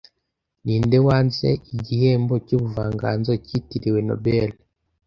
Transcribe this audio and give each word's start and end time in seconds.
Ninde 0.63 0.97
wanze 1.07 1.49
igihembo 1.75 2.33
cyubuvanganzo 2.45 3.31
cyitiriwe 3.45 3.99
Nobel 4.07 4.51